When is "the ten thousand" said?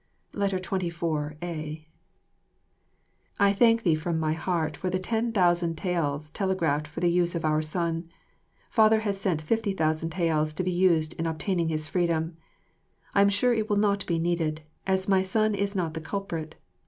4.89-5.75